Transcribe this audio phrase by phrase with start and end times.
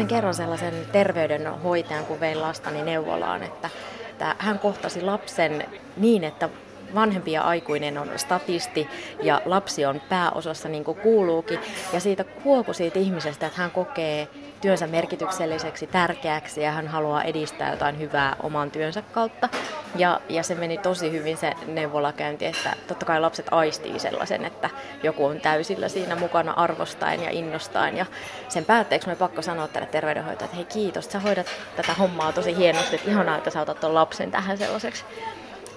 [0.00, 3.70] tapasin kerran sellaisen terveydenhoitajan, kun vein lastani neuvolaan, että,
[4.10, 5.64] että hän kohtasi lapsen
[5.96, 6.48] niin, että
[6.94, 8.88] vanhempi ja aikuinen on statisti
[9.22, 11.60] ja lapsi on pääosassa niin kuin kuuluukin.
[11.92, 14.28] Ja siitä huoku siitä ihmisestä, että hän kokee
[14.60, 19.48] työnsä merkitykselliseksi, tärkeäksi ja hän haluaa edistää jotain hyvää oman työnsä kautta.
[19.96, 24.70] Ja, ja se meni tosi hyvin se neuvolakäynti, että totta kai lapset aistii sellaisen, että
[25.02, 27.96] joku on täysillä siinä mukana arvostaen ja innostaen.
[27.96, 28.06] Ja
[28.48, 32.56] sen päätteeksi me pakko sanoa tälle terveydenhoitajalle, että hei kiitos, sä hoidat tätä hommaa tosi
[32.56, 35.04] hienosti, että ihanaa, että sä otat ton lapsen tähän sellaiseksi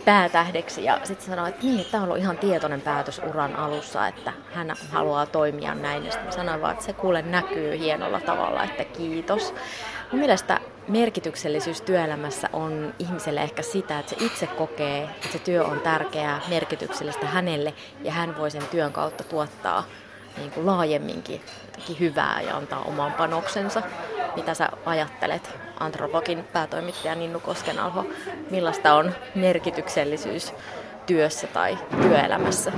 [0.05, 4.34] päätähdeksi ja sitten sanoi, että niin, tämä on ollut ihan tietoinen päätös uran alussa, että
[4.53, 6.05] hän haluaa toimia näin.
[6.05, 9.53] Ja sitten sanoin vaan, että se kuule näkyy hienolla tavalla, että kiitos.
[10.11, 15.64] Mun mielestä merkityksellisyys työelämässä on ihmiselle ehkä sitä, että se itse kokee, että se työ
[15.66, 19.84] on tärkeää, merkityksellistä hänelle ja hän voi sen työn kautta tuottaa
[20.38, 21.42] niin kuin laajemminkin
[22.00, 23.81] hyvää ja antaa oman panoksensa.
[24.36, 28.06] Mitä sä ajattelet, antropologin päätoimittaja Ninnu Koskenalho,
[28.52, 30.53] millaista on merkityksellisyys
[31.06, 32.72] työssä tai työelämässä?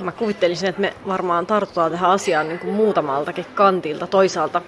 [0.00, 4.06] Mä kuvittelisin, että me varmaan tartutaan tähän asiaan niin kuin muutamaltakin kantilta.
[4.06, 4.62] Toisaalta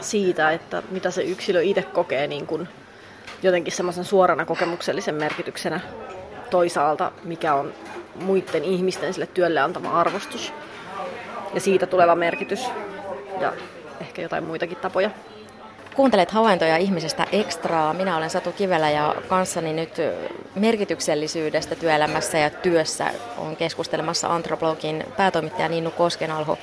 [0.00, 2.68] siitä, että mitä se yksilö itse kokee niin kuin
[3.42, 5.80] jotenkin semmoisen suorana kokemuksellisen merkityksenä.
[6.50, 7.72] Toisaalta, mikä on
[8.14, 10.52] muiden ihmisten sille työlle antama arvostus
[11.54, 12.66] ja siitä tuleva merkitys
[13.40, 13.52] ja
[14.00, 15.10] ehkä jotain muitakin tapoja.
[15.94, 17.94] Kuuntelet havaintoja ihmisestä ekstraa.
[17.94, 19.96] Minä olen Satu Kivelä ja kanssani nyt
[20.54, 26.58] merkityksellisyydestä työelämässä ja työssä on keskustelemassa antropologin päätoimittaja Ninnu Koskenalho.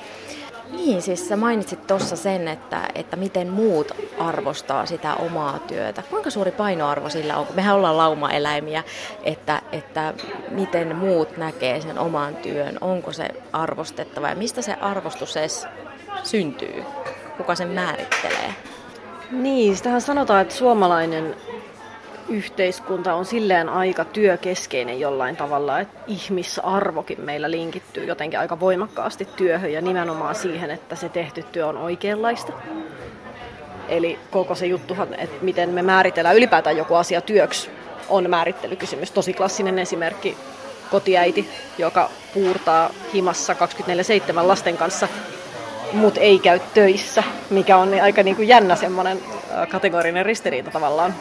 [0.72, 6.02] Niin, siis sä mainitsit tuossa sen, että, että miten muut arvostaa sitä omaa työtä.
[6.10, 7.46] Kuinka suuri painoarvo sillä on?
[7.54, 8.84] Mehän ollaan laumaeläimiä,
[9.22, 10.14] että, että
[10.50, 12.78] miten muut näkee sen oman työn.
[12.80, 15.66] Onko se arvostettava ja mistä se arvostus edes
[16.22, 16.84] syntyy?
[17.36, 18.54] Kuka sen määrittelee?
[19.30, 21.36] Niin, sitähän sanotaan, että suomalainen
[22.30, 29.72] yhteiskunta on silleen aika työkeskeinen jollain tavalla, että ihmisarvokin meillä linkittyy jotenkin aika voimakkaasti työhön
[29.72, 32.52] ja nimenomaan siihen, että se tehty työ on oikeanlaista.
[33.88, 37.70] Eli koko se juttuhan, että miten me määritellään ylipäätään joku asia työksi,
[38.08, 39.10] on määrittelykysymys.
[39.10, 40.36] Tosi klassinen esimerkki
[40.90, 41.48] kotiäiti,
[41.78, 43.56] joka puurtaa himassa 24-7
[44.48, 45.08] lasten kanssa,
[45.92, 49.18] mutta ei käy töissä, mikä on aika niin kuin jännä semmoinen
[49.70, 51.14] kategorinen ristiriita tavallaan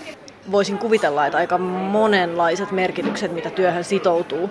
[0.52, 4.50] voisin kuvitella, että aika monenlaiset merkitykset, mitä työhön sitoutuu,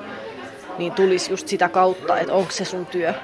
[0.79, 3.15] niin tulisi just sitä kautta, että onko se sun työ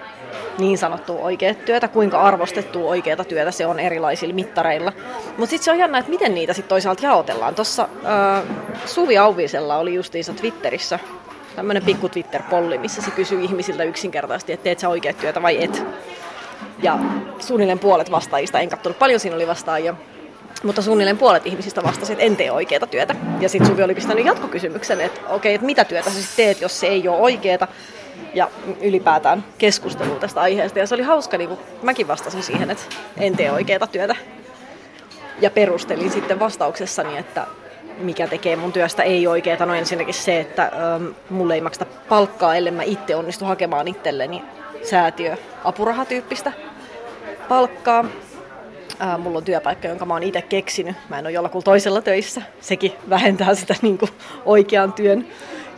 [0.59, 4.93] niin sanottua oikea työtä, kuinka arvostettua oikeaa työtä se on erilaisilla mittareilla.
[5.37, 7.55] Mutta sitten se on jännä, että miten niitä sitten toisaalta jaotellaan.
[7.55, 8.43] Tuossa äh,
[8.87, 10.99] Suvi Auvisella oli justiinsa Twitterissä
[11.57, 15.85] tämmöinen pikku Twitter-polli, missä se kysyy ihmisiltä yksinkertaisesti, että teet sä oikeat työtä vai et.
[16.83, 16.99] Ja
[17.39, 19.95] suunnilleen puolet vastaajista, en katsonut paljon siinä oli vastaajia,
[20.65, 23.15] mutta suunnilleen puolet ihmisistä vastasi, että en tee oikeaa työtä.
[23.41, 26.61] Ja sitten Suvi oli pistänyt jatkokysymyksen, että okei, okay, että mitä työtä sä sitten teet,
[26.61, 27.69] jos se ei ole oikeaa.
[28.35, 28.49] Ja
[28.81, 30.79] ylipäätään keskustelua tästä aiheesta.
[30.79, 32.85] Ja se oli hauska, niin kuin mäkin vastasin siihen, että
[33.17, 34.17] en tee oikeaa työtä.
[35.41, 37.47] Ja perustelin sitten vastauksessani, että
[37.99, 39.67] mikä tekee mun työstä ei oikeeta.
[39.67, 44.43] No ensinnäkin se, että ähm, mulle ei makseta palkkaa, ellei mä itse onnistu hakemaan itselleni
[44.83, 46.53] säätiö apurahatyyppistä
[47.49, 48.05] palkkaa.
[48.99, 50.97] Ää, mulla on työpaikka, jonka mä oon itse keksinyt.
[51.09, 52.43] Mä en ole jollakulla toisella töissä.
[52.61, 54.11] Sekin vähentää sitä niin kuin,
[54.45, 55.27] oikean työn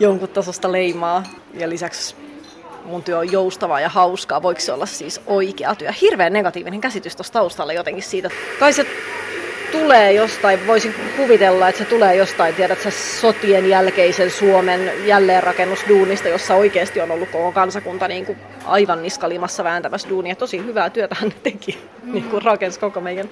[0.00, 1.22] jonkun tasosta leimaa.
[1.54, 2.16] Ja lisäksi
[2.84, 4.43] mun työ on joustavaa ja hauskaa.
[4.43, 5.93] Voiko se olla siis oikea työ?
[6.00, 8.31] Hirveän negatiivinen käsitys tuossa taustalla jotenkin siitä.
[8.59, 8.87] Kai se
[9.81, 16.54] tulee jostain, voisin kuvitella, että se tulee jostain, tiedät sä, sotien jälkeisen Suomen jälleenrakennusduunista, jossa
[16.54, 20.36] oikeasti on ollut koko kansakunta niin kuin aivan niskalimassa vääntämässä duunia.
[20.36, 22.12] Tosi hyvää työtä hän teki, mm.
[22.12, 23.28] niin kuin rakensi koko meidän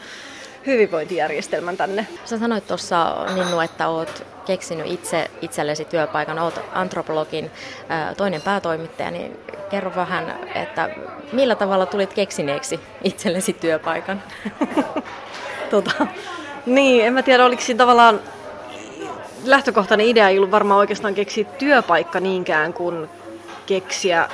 [0.67, 2.07] hyvinvointijärjestelmän tänne.
[2.25, 7.51] Sä sanoit tuossa Ninnu, että oot keksinyt itse itsellesi työpaikan, oot antropologin
[8.17, 9.37] toinen päätoimittaja, niin
[9.71, 10.91] kerro vähän, että
[11.33, 14.23] millä tavalla tulit keksineeksi itsellesi työpaikan?
[15.71, 16.07] tota,
[16.67, 18.21] niin, en mä tiedä, oliko siinä tavallaan
[19.45, 23.09] lähtökohtainen idea ei ollut varmaan oikeastaan keksiä työpaikka niinkään kuin
[23.67, 24.29] keksiä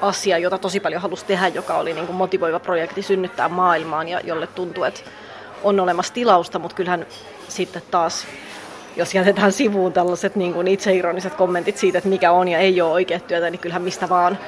[0.00, 4.20] asia, jota tosi paljon halusi tehdä, joka oli niin kuin motivoiva projekti synnyttää maailmaan ja
[4.24, 5.00] jolle tuntuu, että
[5.62, 7.06] on olemassa tilausta, mutta kyllähän
[7.48, 8.26] sitten taas,
[8.96, 12.92] jos jätetään sivuun tällaiset niin kuin itseironiset kommentit siitä, että mikä on ja ei ole
[12.92, 14.38] oikea työtä, niin kyllähän mistä vaan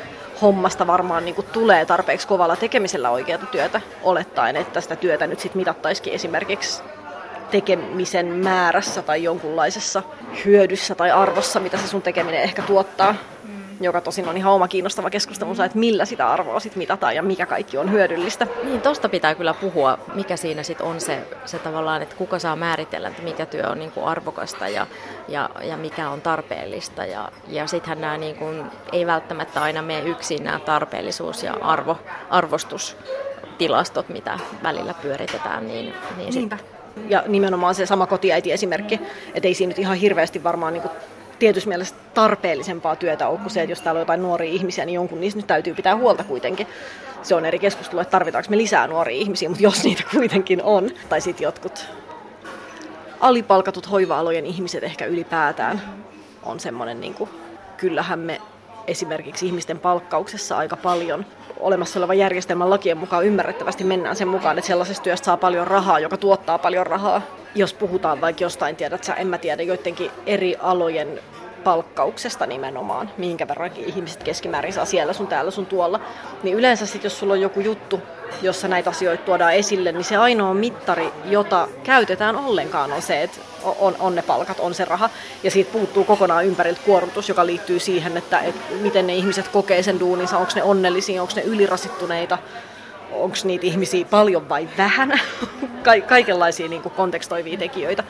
[0.43, 5.41] hommasta varmaan niin kuin tulee tarpeeksi kovalla tekemisellä oikeaa työtä, olettaen, että sitä työtä nyt
[5.41, 6.83] sitten mitattaisikin esimerkiksi
[7.51, 10.03] tekemisen määrässä tai jonkunlaisessa
[10.45, 13.15] hyödyssä tai arvossa, mitä se sun tekeminen ehkä tuottaa.
[13.45, 13.85] Mm.
[13.85, 17.47] joka tosin on ihan oma kiinnostava keskustelu, että millä sitä arvoa sit mitataan ja mikä
[17.47, 18.47] kaikki on hyödyllistä.
[18.65, 22.57] Niin, tosta pitää kyllä puhua, mikä siinä sitten on se, se tavallaan, että kuka saa
[22.57, 24.87] määritellä, että mikä työ on niin kuin arvokasta ja,
[25.29, 27.05] ja, ja mikä on tarpeellista.
[27.05, 31.99] Ja, ja sittenhän nämä niin kuin, ei välttämättä aina mene yksin nämä tarpeellisuus ja arvo,
[32.31, 35.69] arvostustilastot, mitä välillä pyöritetään.
[35.69, 36.78] Niin, niin sit...
[37.09, 39.01] Ja nimenomaan se sama kotiäiti-esimerkki,
[39.35, 40.93] että ei siinä nyt ihan hirveästi varmaan niin kuin
[41.39, 44.95] tietyssä mielessä tarpeellisempaa työtä ole kuin se, että jos täällä on jotain nuoria ihmisiä, niin
[44.95, 46.67] jonkun niistä nyt täytyy pitää huolta kuitenkin.
[47.23, 50.91] Se on eri keskustelu, että tarvitaanko me lisää nuoria ihmisiä, mutta jos niitä kuitenkin on,
[51.09, 51.87] tai sitten jotkut
[53.21, 55.83] alipalkatut hoiva-alojen ihmiset ehkä ylipäätään
[56.43, 57.31] on semmoinen, niin kuin,
[57.77, 58.41] kyllähän me
[58.87, 61.27] esimerkiksi ihmisten palkkauksessa aika paljon
[61.61, 66.01] olemassa olevan järjestelmän lakien mukaan ymmärrettävästi mennään sen mukaan, että sellaisesta työstä saa paljon rahaa,
[66.01, 67.23] joka tuottaa paljon rahaa.
[67.55, 71.21] Jos puhutaan vaikka jostain, tiedät sä, en mä tiedä, joidenkin eri alojen
[71.65, 76.01] palkkauksesta nimenomaan, minkä verran ihmiset keskimäärin saa siellä sun täällä sun tuolla,
[76.43, 78.01] niin yleensä sitten jos sulla on joku juttu,
[78.43, 83.39] jossa näitä asioita tuodaan esille, niin se ainoa mittari, jota käytetään ollenkaan on se, että
[83.63, 85.11] on, on ne palkat, on se raha.
[85.43, 89.83] Ja siitä puuttuu kokonaan ympäriltä kuormitus, joka liittyy siihen, että, että miten ne ihmiset kokee
[89.83, 92.39] sen duuninsa, onko ne onnellisia, onko ne ylirasittuneita,
[93.13, 95.21] onko niitä ihmisiä paljon vai vähän,
[95.85, 98.05] Ka- kaikenlaisia niin kuin kontekstoivia tekijöitä,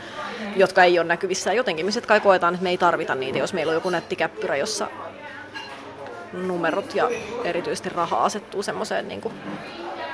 [0.57, 1.53] jotka ei ole näkyvissä.
[1.53, 4.89] Jotenkin me kai koetaan, että me ei tarvita niitä, jos meillä on joku nettikäppyrä, jossa
[6.33, 7.11] numerot ja
[7.45, 9.35] erityisesti raha asettuu semmoiseen niin kuin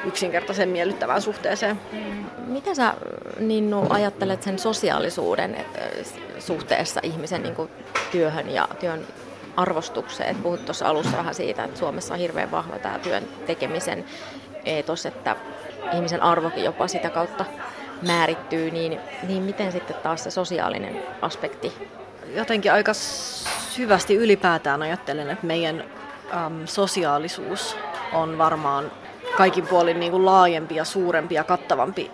[0.06, 1.80] yksinkertaisen miellyttävään suhteeseen.
[2.46, 2.94] Mitä sä
[3.38, 5.56] Ninnu ajattelet sen sosiaalisuuden
[6.38, 7.70] suhteessa ihmisen niin kuin,
[8.12, 9.06] työhön ja työn
[9.56, 10.36] arvostukseen?
[10.36, 14.04] Puhut tuossa alussa vähän siitä, että Suomessa on hirveän vahva tämä työn tekemisen
[14.64, 15.36] eetos, että
[15.92, 17.44] ihmisen arvokin jopa sitä kautta
[18.06, 21.72] määrittyy, niin, niin miten sitten taas se sosiaalinen aspekti?
[22.34, 22.92] Jotenkin aika
[23.70, 25.84] syvästi ylipäätään ajattelen, että meidän
[26.46, 27.76] äm, sosiaalisuus
[28.12, 28.92] on varmaan
[29.36, 32.10] kaikin puolin niin kuin laajempi ja suurempi ja kattavampi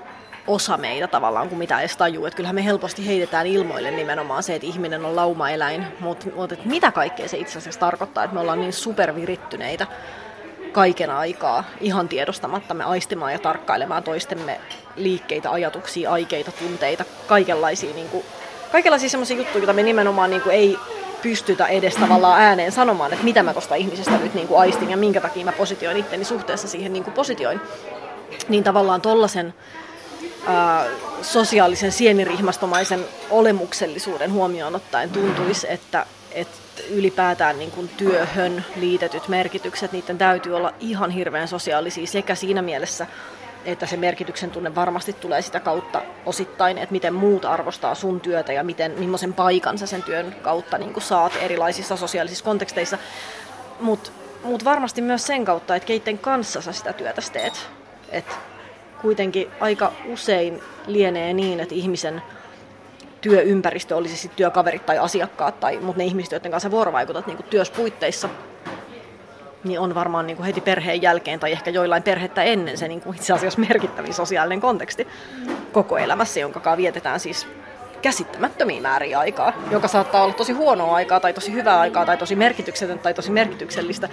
[0.46, 2.26] osa meitä tavallaan kuin mitä edes tajuu.
[2.26, 6.93] Että kyllähän me helposti heitetään ilmoille nimenomaan se, että ihminen on laumaeläin, mutta, että mitä
[6.93, 9.87] kaikkea se itse asiassa tarkoittaa, että me ollaan niin supervirittyneitä
[10.72, 14.61] kaiken aikaa ihan tiedostamatta me aistimaan ja tarkkailemaan toistemme
[14.96, 18.25] liikkeitä, ajatuksia, aikeita, tunteita, kaikenlaisia, niin kuin,
[18.73, 20.78] kaikenlaisia sellaisia juttuja, joita me nimenomaan niin kuin ei
[21.22, 24.96] pystytä edes tavallaan ääneen sanomaan, että mitä mä tuosta ihmisestä nyt niin kuin aistin ja
[24.96, 27.61] minkä takia mä positioin itteni suhteessa siihen niin kuin positioin.
[28.49, 29.55] Niin tavallaan tollasen
[30.46, 30.87] ää,
[31.22, 40.19] sosiaalisen sienirihmastomaisen olemuksellisuuden huomioon ottaen tuntuisi, että, että ylipäätään niin kuin työhön liitetyt merkitykset, niiden
[40.19, 43.06] täytyy olla ihan hirveän sosiaalisia sekä siinä mielessä,
[43.64, 48.52] että se merkityksen tunne varmasti tulee sitä kautta osittain, että miten muut arvostaa sun työtä
[48.52, 52.98] ja miten, millaisen paikan sä sen työn kautta niin saat erilaisissa sosiaalisissa konteksteissa.
[53.80, 54.10] Mutta
[54.42, 57.68] mut varmasti myös sen kautta, että keiden kanssa sä sitä työtä teet.
[58.10, 58.24] Et
[59.02, 62.22] kuitenkin aika usein lienee niin, että ihmisen
[63.20, 68.28] työympäristö olisi sitten työkaverit tai asiakkaat, tai, mutta ne ihmiset, joiden kanssa vuorovaikutat niin työspuitteissa,
[69.64, 73.00] niin on varmaan niin kuin heti perheen jälkeen tai ehkä joillain perhettä ennen se niin
[73.00, 75.08] kuin itse asiassa merkittävin sosiaalinen konteksti
[75.72, 77.46] koko elämässä, jonka vietetään siis
[78.02, 82.37] käsittämättömiä määriä aikaa, joka saattaa olla tosi huonoa aikaa tai tosi hyvää aikaa tai tosi
[82.37, 84.08] merkityksetöntä tai tosi merkityksellistä.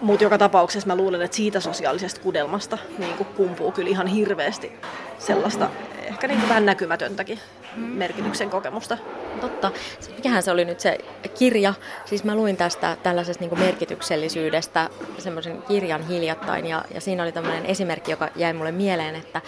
[0.00, 4.72] Mutta joka tapauksessa mä luulen, että siitä sosiaalisesta kudelmasta niin kuin kumpuu kyllä ihan hirveästi
[5.18, 5.70] sellaista
[6.02, 7.38] ehkä niin kuin vähän näkymätöntäkin
[7.76, 8.98] merkityksen kokemusta.
[9.40, 9.70] Totta.
[10.16, 10.98] Mikähän se oli nyt se
[11.38, 11.74] kirja?
[12.04, 17.66] Siis mä luin tästä tällaisesta niin merkityksellisyydestä semmoisen kirjan hiljattain ja, ja siinä oli tämmöinen
[17.66, 19.40] esimerkki, joka jäi mulle mieleen, että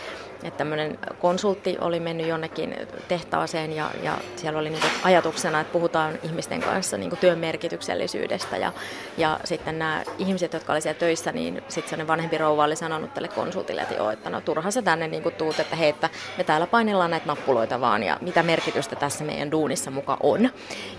[0.45, 2.77] että tämmöinen konsultti oli mennyt jonnekin
[3.09, 8.57] tehtaaseen ja, ja siellä oli niin ajatuksena, että puhutaan ihmisten kanssa niin työn merkityksellisyydestä.
[8.57, 8.73] Ja,
[9.17, 13.15] ja sitten nämä ihmiset, jotka oli siellä töissä, niin sitten sellainen vanhempi rouva oli sanonut
[13.15, 16.45] tälle konsultille, että joo, että no turha sä tänne niin tuut, että hei, että me
[16.45, 20.51] täällä painellaan näitä nappuloita vaan ja mitä merkitystä tässä meidän duunissa muka on.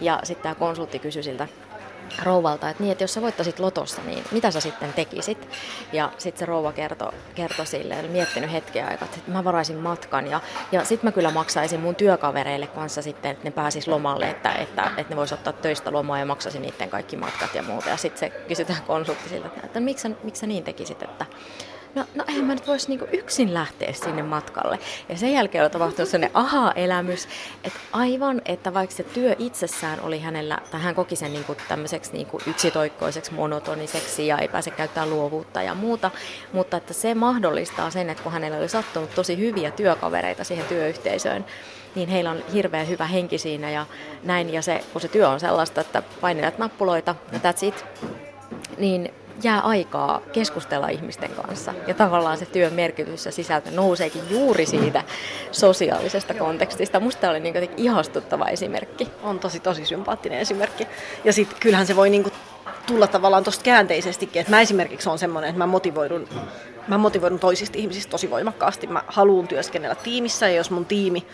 [0.02, 1.48] Ja sitten tämä konsultti kysyi siltä
[2.24, 5.50] rouvalta, että, niin, että jos sä voittaisit lotossa, niin mitä sä sitten tekisit?
[5.94, 10.28] Ja sitten se rouva kertoi kerto sille, oli miettinyt hetken aikaa, että mä varaisin matkan
[10.28, 14.52] ja, ja sitten mä kyllä maksaisin mun työkavereille kanssa sitten, että ne pääsis lomalle, että,
[14.52, 17.90] että, että ne vois ottaa töistä lomaa ja maksaisin niiden kaikki matkat ja muuta.
[17.90, 21.26] Ja sitten se kysytään konsultti siltä, että, että miksi, sä, miksi sä niin tekisit, että,
[21.96, 24.80] no, no eihän mä nyt voisi niinku yksin lähteä sinne matkalle.
[25.10, 27.28] Ja sen jälkeen on tapahtunut sellainen aha-elämys,
[27.64, 32.14] että aivan, että vaikka se työ itsessään oli hänellä, tai hän koki sen niinku tämmöiseksi
[32.14, 36.12] niinku yksitoikkoiseksi, monotoniseksi ja ei pääse käyttämään luovuutta ja muuta,
[36.54, 41.46] mutta että se mahdollistaa sen, että kun hänellä oli sattunut tosi hyviä työkavereita siihen työyhteisöön,
[41.96, 43.86] niin heillä on hirveän hyvä henki siinä ja
[44.24, 44.54] näin.
[44.54, 47.86] Ja se, kun se työ on sellaista, että painelet nappuloita that's it,
[48.78, 49.14] niin
[49.44, 51.74] jää aikaa keskustella ihmisten kanssa.
[51.88, 55.04] Ja tavallaan se työn merkitys ja sisältö nouseekin juuri siitä
[55.52, 57.00] sosiaalisesta kontekstista.
[57.00, 59.08] Musta tämä oli niin ihastuttava esimerkki.
[59.24, 60.88] On tosi tosi sympaattinen esimerkki.
[61.24, 62.32] Ja sitten kyllähän se voi niin
[62.88, 64.40] tulla tavallaan tuosta käänteisestikin.
[64.40, 66.28] Että mä esimerkiksi on semmoinen, että mä motivoidun,
[66.88, 68.88] mä motivoidun toisista ihmisistä tosi voimakkaasti.
[68.88, 71.28] Mä haluan työskennellä tiimissä ja jos mun tiimi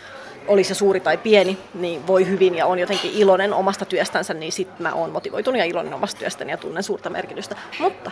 [0.48, 4.52] oli se suuri tai pieni, niin voi hyvin ja on jotenkin iloinen omasta työstänsä, niin
[4.52, 7.56] sitten mä oon motivoitunut ja iloinen omasta työstäni ja tunnen suurta merkitystä.
[7.78, 8.10] Mutta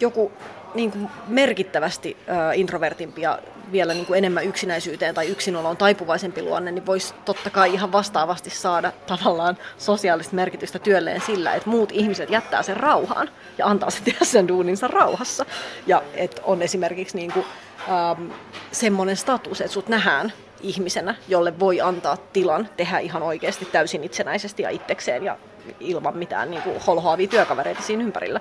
[0.00, 0.32] joku
[0.74, 3.38] niin kuin merkittävästi äh, introvertimpi ja
[3.72, 8.50] vielä niin kuin enemmän yksinäisyyteen tai yksinoloon taipuvaisempi luonne, niin voisi totta kai ihan vastaavasti
[8.50, 14.02] saada tavallaan sosiaalista merkitystä työlleen sillä, että muut ihmiset jättää sen rauhaan ja antaa se
[14.04, 15.46] tehdä sen duuninsa rauhassa.
[15.86, 17.46] Ja että on esimerkiksi niin kuin,
[17.88, 18.30] ähm,
[18.72, 24.62] semmoinen status, että sut nähdään ihmisenä, jolle voi antaa tilan tehdä ihan oikeasti täysin itsenäisesti
[24.62, 25.38] ja itsekseen ja
[25.80, 28.40] ilman mitään niin kuin holhoavia työkavereita siinä ympärillä.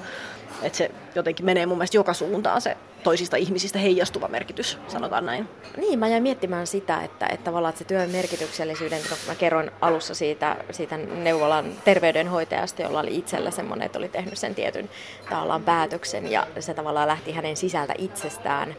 [0.62, 5.50] Että se jotenkin menee mun mielestä joka suuntaan se toisista ihmisistä heijastuva merkitys, sanotaan näin.
[5.78, 9.72] Niin, mä jäin miettimään sitä, että, että tavallaan että se työn merkityksellisyyden, kun mä kerroin
[9.82, 14.90] alussa siitä, siitä neuvolan terveydenhoitajasta, jolla oli itsellä semmoinen, että oli tehnyt sen tietyn
[15.30, 18.76] tavallaan päätöksen ja se tavallaan lähti hänen sisältä itsestään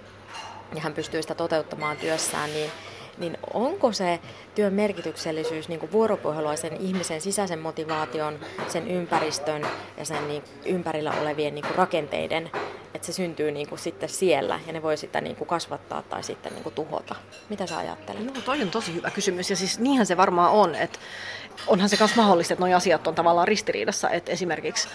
[0.75, 2.71] ja hän pystyi sitä toteuttamaan työssään, niin
[3.19, 4.21] niin onko se
[4.55, 8.39] työn merkityksellisyys niin vuoropuhelua sen ihmisen sisäisen motivaation,
[8.69, 12.51] sen ympäristön ja sen niin ympärillä olevien niin rakenteiden,
[12.95, 16.23] että se syntyy niin kuin sitten siellä ja ne voi sitä niin kuin kasvattaa tai
[16.23, 17.15] sitten niin kuin tuhota.
[17.49, 18.35] Mitä sä ajattelet?
[18.35, 20.99] No toi on tosi hyvä kysymys ja siis niinhän se varmaan on, että
[21.67, 24.89] onhan se myös mahdollista, että nuo asiat on tavallaan ristiriidassa, että esimerkiksi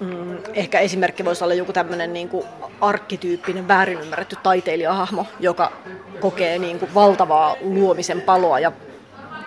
[0.00, 2.46] Mm, ehkä esimerkki voisi olla joku tämmöinen niin kuin
[2.80, 5.72] arkkityyppinen väärin ymmärretty taiteilijahahmo, joka
[6.20, 8.72] kokee niin kuin valtavaa luomisen paloa ja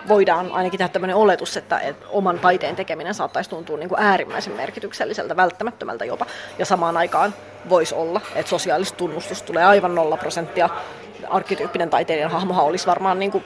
[0.08, 4.52] voidaan ainakin tehdä tämmöinen oletus, että, että oman taiteen tekeminen saattaisi tuntua niin kuin äärimmäisen
[4.52, 6.26] merkitykselliseltä, välttämättömältä jopa.
[6.58, 7.34] Ja samaan aikaan
[7.68, 10.68] voisi olla, että sosiaalista tunnustusta tulee aivan nolla prosenttia.
[11.28, 13.44] Arkkityyppinen taiteilijan hahmohan olisi varmaan niin kuin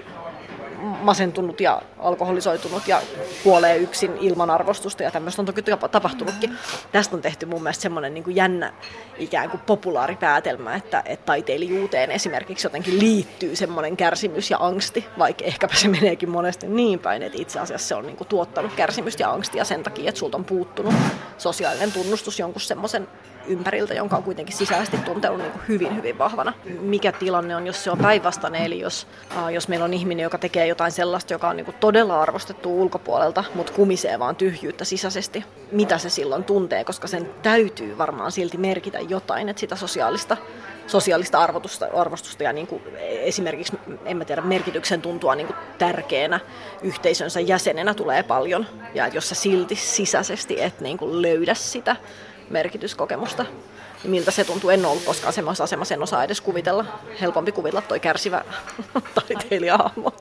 [1.00, 3.02] masentunut ja alkoholisoitunut ja
[3.44, 6.58] kuolee yksin ilman arvostusta ja tämmöistä on toki tapahtunutkin.
[6.92, 8.72] Tästä on tehty mun mielestä semmoinen niin jännä
[9.18, 15.74] ikään kuin populaaripäätelmä, että, että taiteilijuuteen esimerkiksi jotenkin liittyy semmoinen kärsimys ja angsti, vaikka ehkäpä
[15.74, 19.30] se meneekin monesti niin päin, että itse asiassa se on niin kuin tuottanut kärsimystä ja
[19.30, 20.94] angstia sen takia, että sulta on puuttunut
[21.38, 23.08] sosiaalinen tunnustus jonkun semmoisen
[23.48, 26.52] ympäriltä, jonka on kuitenkin sisäisesti tuntenut niin hyvin, hyvin vahvana.
[26.80, 30.38] Mikä tilanne on, jos se on päinvastainen, eli jos, äh, jos meillä on ihminen, joka
[30.38, 35.44] tekee jotain sellaista, joka on niin todella arvostettu ulkopuolelta, mutta kumisee vaan tyhjyyttä sisäisesti.
[35.72, 40.36] Mitä se silloin tuntee, koska sen täytyy varmaan silti merkitä jotain, että sitä sosiaalista
[40.88, 46.40] sosiaalista arvostusta, arvostusta ja niin kuin esimerkiksi, en mä tiedä, merkityksen tuntua niin kuin tärkeänä
[46.82, 48.66] yhteisönsä jäsenenä tulee paljon.
[48.94, 51.96] Ja jos sä silti sisäisesti et niin kuin löydä sitä,
[52.50, 53.46] merkityskokemusta.
[54.02, 56.84] Niin miltä se tuntuu, en ollut koskaan semmoisessa asemassa, en osaa edes kuvitella.
[57.20, 58.44] Helpompi kuvitella toi kärsivä
[59.14, 60.12] taiteilijahahmo.